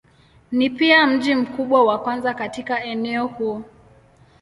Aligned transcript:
Ni 0.51 0.69
pia 0.69 1.07
mji 1.07 1.35
mkubwa 1.35 1.83
wa 1.85 1.99
kwanza 1.99 2.33
katika 2.33 2.83
eneo 2.83 3.27
huu. 3.27 3.63